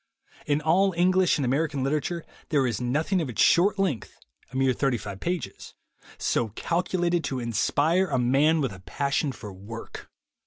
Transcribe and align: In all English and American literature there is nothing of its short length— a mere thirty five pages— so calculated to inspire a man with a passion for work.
In 0.47 0.61
all 0.61 0.93
English 0.97 1.37
and 1.37 1.45
American 1.45 1.83
literature 1.83 2.25
there 2.49 2.65
is 2.65 2.81
nothing 2.81 3.21
of 3.21 3.29
its 3.29 3.39
short 3.43 3.77
length— 3.77 4.17
a 4.51 4.55
mere 4.55 4.73
thirty 4.73 4.97
five 4.97 5.19
pages— 5.19 5.75
so 6.17 6.49
calculated 6.55 7.23
to 7.25 7.39
inspire 7.39 8.07
a 8.07 8.17
man 8.17 8.61
with 8.61 8.73
a 8.73 8.79
passion 8.79 9.31
for 9.31 9.53
work. 9.53 10.09